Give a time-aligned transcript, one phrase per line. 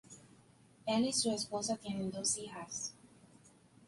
[0.87, 2.95] Él y su esposa tienen dos hijas.